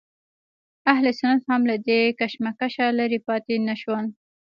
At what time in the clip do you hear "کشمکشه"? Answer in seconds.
2.19-2.87